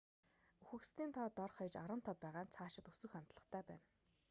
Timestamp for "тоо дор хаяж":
1.17-1.75